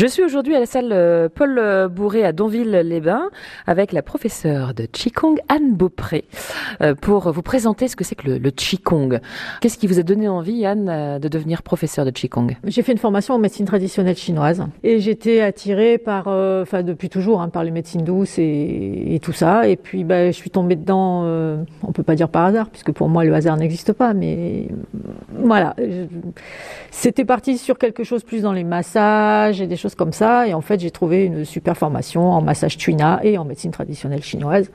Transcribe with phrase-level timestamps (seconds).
[0.00, 3.28] Je suis aujourd'hui à la salle euh, Paul euh, Bourré à Donville-les-Bains
[3.66, 6.24] avec la professeure de Qigong Anne Beaupré
[6.80, 9.20] euh, pour vous présenter ce que c'est que le, le Qigong.
[9.60, 12.56] Qu'est-ce qui vous a donné envie, Anne, de devenir professeure de Qigong?
[12.64, 16.24] J'ai fait une formation en médecine traditionnelle chinoise et j'étais attirée par,
[16.82, 19.68] depuis toujours, hein, par les médecines douces et, et, tout ça.
[19.68, 22.92] Et puis bah, je suis tombée dedans, euh, on peut pas dire par hasard, puisque
[22.92, 24.68] pour moi le hasard n'existe pas, mais
[25.42, 25.74] voilà.
[26.90, 30.46] C'était parti sur quelque chose plus dans les massages et des choses comme ça.
[30.46, 34.22] Et en fait, j'ai trouvé une super formation en massage tuina et en médecine traditionnelle
[34.22, 34.70] chinoise.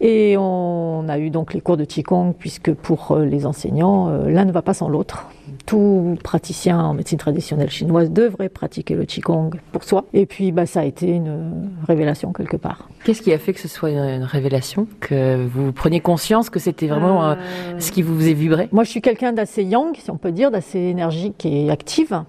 [0.00, 4.28] Et on a eu donc les cours de Qigong, puisque pour euh, les enseignants, euh,
[4.28, 5.28] l'un ne va pas sans l'autre.
[5.66, 10.04] Tout praticien en médecine traditionnelle chinoise devrait pratiquer le Qigong pour soi.
[10.14, 12.88] Et puis, bah, ça a été une révélation quelque part.
[13.04, 16.86] Qu'est-ce qui a fait que ce soit une révélation Que vous preniez conscience que c'était
[16.86, 17.34] vraiment euh...
[17.78, 18.68] ce qui vous faisait vibrer?
[18.70, 22.22] Moi, je suis quelqu'un d'assez yang, si on peut dire, d'assez énergique et active.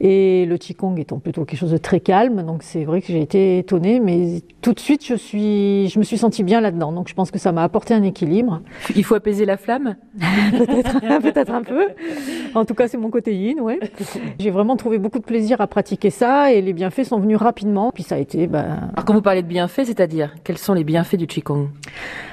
[0.00, 3.20] Et le Qigong étant plutôt quelque chose de très calme, donc c'est vrai que j'ai
[3.20, 6.92] été étonnée, mais tout de suite je, suis, je me suis sentie bien là-dedans.
[6.92, 8.60] Donc je pense que ça m'a apporté un équilibre.
[8.96, 9.96] Il faut apaiser la flamme
[10.50, 10.98] Peut-être
[11.46, 11.86] peut un peu.
[12.54, 13.80] En tout cas, c'est mon côté yin, ouais.
[14.38, 17.90] J'ai vraiment trouvé beaucoup de plaisir à pratiquer ça et les bienfaits sont venus rapidement.
[17.92, 18.46] Puis ça a été.
[18.46, 18.90] Ben...
[18.92, 21.68] Alors quand vous parlez de bienfaits, c'est-à-dire quels sont les bienfaits du Qigong?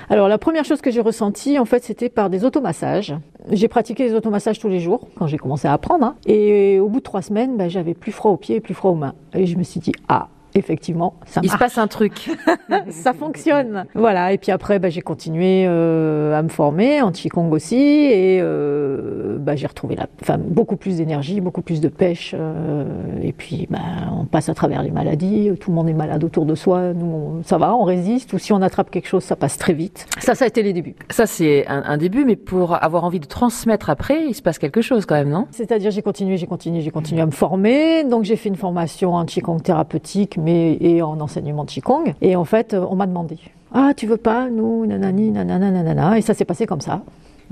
[0.09, 3.15] Alors la première chose que j'ai ressentie, en fait, c'était par des automassages.
[3.49, 6.05] J'ai pratiqué les automassages tous les jours quand j'ai commencé à apprendre.
[6.05, 6.15] Hein.
[6.25, 8.91] Et au bout de trois semaines, ben, j'avais plus froid aux pieds et plus froid
[8.91, 9.15] aux mains.
[9.33, 11.57] Et je me suis dit, ah, effectivement, ça Il marche.
[11.57, 12.29] se passe un truc.
[12.89, 13.85] ça fonctionne.
[13.95, 14.33] Voilà.
[14.33, 17.75] Et puis après, bah, j'ai continué euh, à me former en Qigong aussi.
[17.75, 22.35] Et euh, bah, j'ai retrouvé la, enfin, beaucoup plus d'énergie, beaucoup plus de pêche.
[22.37, 22.85] Euh,
[23.21, 23.79] et puis, bah,
[24.19, 25.51] on passe à travers les maladies.
[25.59, 26.93] Tout le monde est malade autour de soi.
[26.93, 28.33] Nous, on, ça va, on résiste.
[28.33, 30.07] Ou si on attrape quelque chose, ça passe très vite.
[30.19, 30.95] Ça, ça a été les débuts.
[31.09, 32.25] Ça, c'est un, un, début.
[32.25, 35.47] Mais pour avoir envie de transmettre après, il se passe quelque chose quand même, non?
[35.51, 38.03] C'est-à-dire, j'ai continué, j'ai continué, j'ai continué à me former.
[38.03, 42.13] Donc, j'ai fait une formation en Qigong thérapeutique mais et en enseignement de Qigong.
[42.21, 43.37] Et en fait, on m'a demandé
[43.73, 46.17] Ah, tu veux pas Nous, nanani, nanana, nanana.
[46.17, 47.01] Et ça s'est passé comme ça.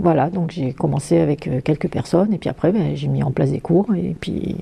[0.01, 3.51] Voilà, donc j'ai commencé avec quelques personnes et puis après ben, j'ai mis en place
[3.51, 4.55] des cours et puis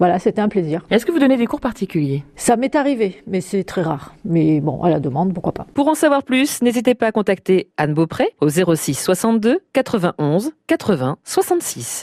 [0.00, 0.84] voilà, c'était un plaisir.
[0.90, 2.24] Est-ce que vous donnez des cours particuliers?
[2.34, 4.16] Ça m'est arrivé, mais c'est très rare.
[4.24, 5.66] Mais bon, à la demande, pourquoi pas.
[5.74, 11.18] Pour en savoir plus, n'hésitez pas à contacter Anne Beaupré au 06 62 91 80
[11.22, 12.02] 66.